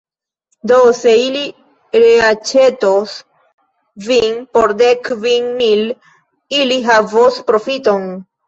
[0.69, 1.43] Do, se ili
[2.03, 3.13] reaĉetos
[4.07, 5.87] vin por dek kvin mil,
[6.63, 8.13] ili havos profiton.